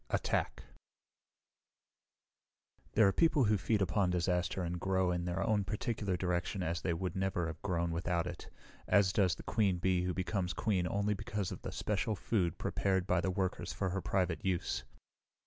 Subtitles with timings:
[0.09, 0.63] Attack
[2.93, 6.81] There are people who feed upon disaster and grow in their own particular direction as
[6.81, 8.49] they would never have grown without it,
[8.87, 13.05] as does the queen bee who becomes queen only because of the special food prepared
[13.05, 14.83] by the workers for her private use.